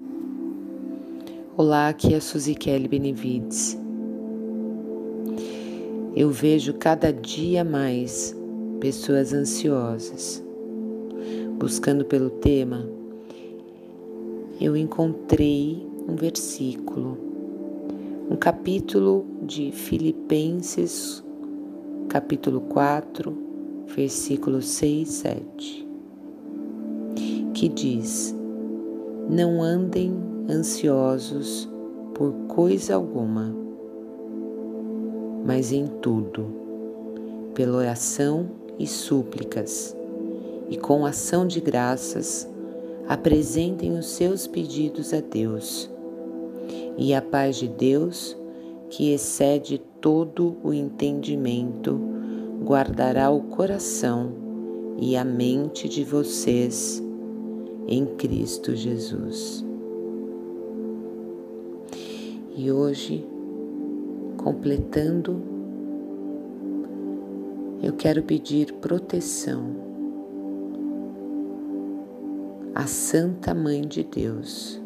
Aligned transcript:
Olá, 0.00 1.88
aqui 1.88 2.14
é 2.14 2.20
Suzy 2.20 2.54
Kelly 2.54 2.86
Benevides. 2.86 3.76
Eu 6.14 6.30
vejo 6.30 6.74
cada 6.74 7.12
dia 7.12 7.64
mais 7.64 8.32
pessoas 8.78 9.32
ansiosas. 9.32 10.40
Buscando 11.58 12.04
pelo 12.04 12.30
tema, 12.30 12.88
eu 14.60 14.76
encontrei 14.76 15.84
um 16.08 16.14
versículo, 16.14 17.18
um 18.30 18.36
capítulo 18.36 19.26
de 19.42 19.72
Filipenses, 19.72 21.24
capítulo 22.08 22.60
4, 22.60 23.36
versículos 23.96 24.64
6 24.68 25.08
e 25.08 25.12
7, 25.12 25.88
que 27.52 27.68
diz: 27.68 28.37
Não 29.30 29.62
andem 29.62 30.16
ansiosos 30.48 31.68
por 32.14 32.32
coisa 32.48 32.94
alguma, 32.94 33.54
mas 35.44 35.70
em 35.70 35.86
tudo, 35.86 36.46
pela 37.54 37.76
oração 37.76 38.48
e 38.78 38.86
súplicas, 38.86 39.94
e 40.70 40.78
com 40.78 41.04
ação 41.04 41.46
de 41.46 41.60
graças, 41.60 42.48
apresentem 43.06 43.98
os 43.98 44.06
seus 44.06 44.46
pedidos 44.46 45.12
a 45.12 45.20
Deus. 45.20 45.90
E 46.96 47.12
a 47.12 47.20
paz 47.20 47.56
de 47.56 47.68
Deus, 47.68 48.34
que 48.88 49.12
excede 49.12 49.76
todo 50.00 50.56
o 50.64 50.72
entendimento, 50.72 52.00
guardará 52.64 53.30
o 53.30 53.42
coração 53.42 54.32
e 54.96 55.18
a 55.18 55.24
mente 55.24 55.86
de 55.86 56.02
vocês 56.02 57.06
em 57.88 58.04
Cristo 58.04 58.76
Jesus. 58.76 59.64
E 62.54 62.70
hoje, 62.70 63.26
completando, 64.36 65.40
eu 67.82 67.94
quero 67.94 68.22
pedir 68.22 68.74
proteção 68.74 69.74
à 72.74 72.86
Santa 72.86 73.54
Mãe 73.54 73.80
de 73.80 74.04
Deus. 74.04 74.80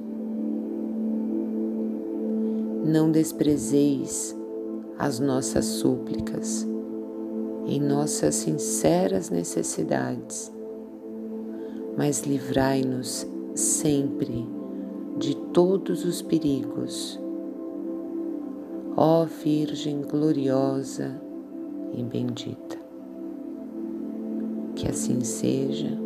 Não 2.85 3.11
desprezeis 3.11 4.37
as 4.99 5.19
nossas 5.19 5.65
súplicas 5.65 6.67
em 7.67 7.81
nossas 7.81 8.35
sinceras 8.35 9.31
necessidades, 9.31 10.53
mas 11.97 12.23
livrai-nos 12.23 13.27
sempre 13.55 14.47
de 15.19 15.37
todos 15.53 16.05
os 16.05 16.23
perigos 16.23 17.21
ó 18.97 19.25
Virgem 19.25 20.03
gloriosa 20.03 21.21
e 21.95 22.03
bendita. 22.03 22.81
Que 24.75 24.89
assim 24.89 25.23
seja 25.23 25.99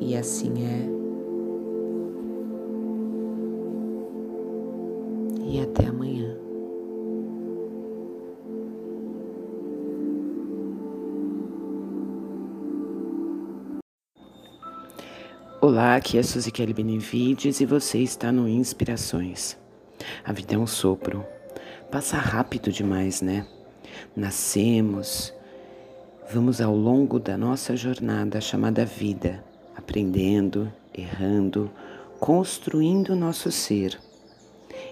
e 0.00 0.16
assim 0.16 0.52
é. 0.64 0.94
E 5.46 5.60
até 5.60 5.86
amanhã. 5.86 6.43
Olá, 15.66 15.96
aqui 15.96 16.18
é 16.18 16.22
Suzy 16.22 16.50
Kelly 16.50 16.74
Benevides 16.74 17.58
e 17.58 17.64
você 17.64 17.98
está 17.98 18.30
no 18.30 18.46
Inspirações. 18.46 19.56
A 20.22 20.30
vida 20.30 20.56
é 20.56 20.58
um 20.58 20.66
sopro 20.66 21.24
Passa 21.90 22.18
rápido 22.18 22.70
demais, 22.70 23.22
né? 23.22 23.46
Nascemos, 24.14 25.32
vamos 26.30 26.60
ao 26.60 26.76
longo 26.76 27.18
da 27.18 27.38
nossa 27.38 27.74
jornada 27.74 28.42
chamada 28.42 28.84
vida, 28.84 29.42
aprendendo, 29.74 30.70
errando, 30.92 31.70
construindo 32.20 33.16
nosso 33.16 33.50
ser, 33.50 33.98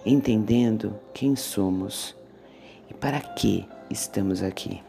entendendo 0.06 0.99
quem 1.12 1.37
somos 1.37 2.16
e 2.88 2.94
para 2.94 3.21
que 3.21 3.69
estamos 3.91 4.43
aqui. 4.43 4.82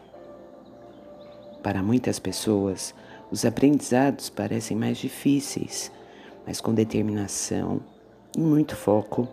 Para 1.62 1.82
muitas 1.82 2.18
pessoas, 2.18 2.94
os 3.34 3.44
aprendizados 3.44 4.30
parecem 4.30 4.76
mais 4.76 4.96
difíceis, 4.96 5.90
mas 6.46 6.60
com 6.60 6.72
determinação 6.72 7.80
e 8.36 8.40
muito 8.40 8.76
foco, 8.76 9.26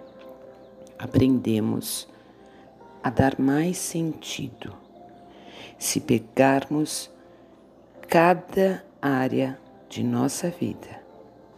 aprendemos 0.97 2.09
a 3.03 3.11
dar 3.11 3.39
mais 3.39 3.77
sentido. 3.77 4.75
Se 5.77 5.99
pegarmos 5.99 7.11
cada 8.07 8.83
área 8.99 9.59
de 9.87 10.03
nossa 10.03 10.49
vida 10.49 10.99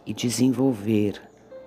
e 0.04 0.12
desenvolver, 0.12 1.18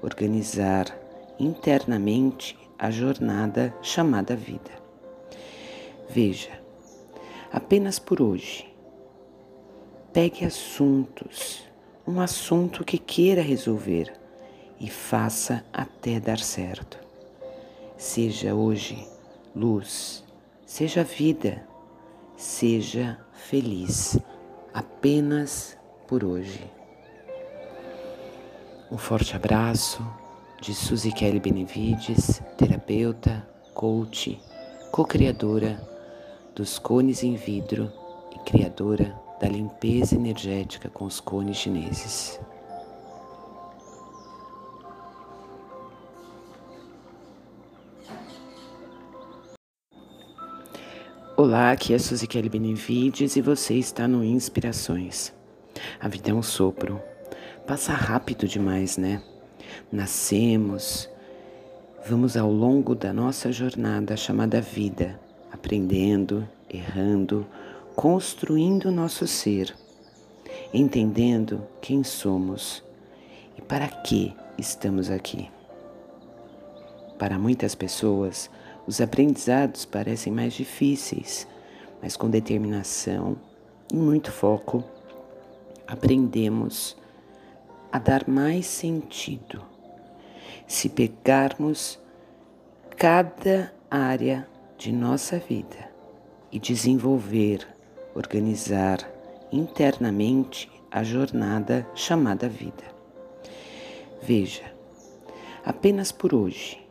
organizar 0.04 0.96
internamente 1.40 2.56
a 2.78 2.92
jornada 2.92 3.74
chamada 3.82 4.36
vida. 4.36 4.70
Veja, 6.08 6.52
apenas 7.52 7.98
por 7.98 8.22
hoje, 8.22 8.77
pegue 10.18 10.46
assuntos, 10.46 11.62
um 12.08 12.20
assunto 12.20 12.84
que 12.84 12.98
queira 12.98 13.40
resolver 13.40 14.12
e 14.80 14.90
faça 14.90 15.64
até 15.72 16.20
dar 16.20 16.40
certo. 16.40 16.98
Seja 17.96 18.56
hoje 18.56 19.08
luz, 19.56 20.24
seja 20.66 21.04
vida, 21.04 21.64
seja 22.36 23.20
feliz 23.32 24.18
apenas 24.74 25.78
por 26.08 26.24
hoje. 26.24 26.66
Um 28.92 28.98
forte 28.98 29.36
abraço 29.36 30.04
de 30.60 30.74
Suzy 30.74 31.12
Kelly 31.12 31.40
Benevides, 31.40 32.42
terapeuta, 32.58 33.48
coach, 33.76 34.42
co-criadora 34.92 35.80
dos 36.56 36.80
cones 36.80 37.22
em 37.22 37.36
vidro 37.36 37.94
e 38.36 38.40
criadora 38.40 39.27
da 39.40 39.48
limpeza 39.48 40.16
energética 40.16 40.90
com 40.90 41.06
os 41.06 41.20
cones 41.20 41.58
chineses. 41.58 42.40
Olá, 51.36 51.72
aqui 51.72 51.94
é 51.94 52.00
Suzy 52.00 52.26
Kelly 52.26 52.50
Benevides 52.50 53.36
e 53.36 53.42
você 53.42 53.76
está 53.76 54.08
no 54.08 54.24
Inspirações. 54.24 55.32
A 56.00 56.08
vida 56.08 56.32
é 56.32 56.34
um 56.34 56.42
sopro. 56.42 57.00
Passa 57.68 57.94
rápido 57.94 58.48
demais, 58.48 58.98
né? 58.98 59.22
Nascemos, 59.92 61.08
vamos 62.08 62.36
ao 62.36 62.52
longo 62.52 62.96
da 62.96 63.14
nossa 63.14 63.52
jornada 63.52 64.18
chamada 64.18 64.60
vida, 64.60 65.20
aprendendo, 65.52 66.48
errando, 66.68 67.46
construindo 67.98 68.92
nosso 68.92 69.26
ser, 69.26 69.76
entendendo 70.72 71.68
quem 71.82 72.04
somos 72.04 72.84
e 73.58 73.62
para 73.64 73.88
que 73.88 74.36
estamos 74.56 75.10
aqui. 75.10 75.50
Para 77.18 77.40
muitas 77.40 77.74
pessoas, 77.74 78.52
os 78.86 79.02
aprendizados 79.02 79.84
parecem 79.84 80.32
mais 80.32 80.54
difíceis, 80.54 81.48
mas 82.00 82.16
com 82.16 82.30
determinação 82.30 83.36
e 83.92 83.96
muito 83.96 84.32
foco, 84.32 84.84
aprendemos 85.88 86.96
a 87.92 87.98
dar 87.98 88.30
mais 88.30 88.68
sentido. 88.68 89.60
Se 90.68 90.88
pegarmos 90.88 92.00
cada 92.96 93.74
área 93.90 94.48
de 94.78 94.92
nossa 94.92 95.40
vida 95.40 95.90
e 96.52 96.60
desenvolver, 96.60 97.76
organizar 98.18 99.00
internamente 99.52 100.70
a 100.92 101.04
jornada 101.04 101.88
chamada 101.94 102.50
vida. 102.50 102.84
Veja, 104.22 104.74
apenas 105.64 106.12
por 106.12 106.34
hoje, 106.34 106.88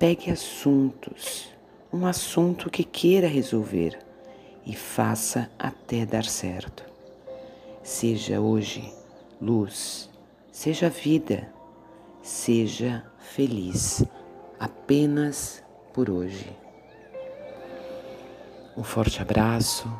Pegue 0.00 0.30
assuntos, 0.30 1.50
um 1.92 2.06
assunto 2.06 2.70
que 2.70 2.82
queira 2.82 3.28
resolver 3.28 3.98
e 4.64 4.74
faça 4.74 5.50
até 5.58 6.06
dar 6.06 6.24
certo. 6.24 6.82
Seja 7.82 8.40
hoje 8.40 8.90
luz, 9.38 10.08
seja 10.50 10.88
vida, 10.88 11.52
seja 12.22 13.04
feliz 13.18 14.02
apenas 14.58 15.62
por 15.92 16.08
hoje. 16.08 16.50
Um 18.80 18.82
forte 18.82 19.20
abraço 19.20 19.92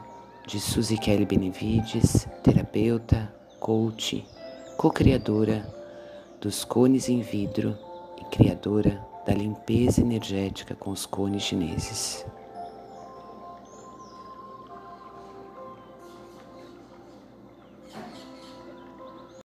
de 0.46 0.58
Suzy 0.58 0.96
Kelly 0.96 1.26
Benevides, 1.26 2.26
terapeuta, 2.42 3.30
coach, 3.60 4.26
co-criadora 4.78 5.70
dos 6.40 6.64
cones 6.64 7.10
em 7.10 7.20
vidro 7.20 7.76
e 8.18 8.24
criadora 8.34 8.98
da 9.26 9.34
limpeza 9.34 10.00
energética 10.00 10.74
com 10.74 10.92
os 10.92 11.04
cones 11.04 11.42
chineses. 11.42 12.24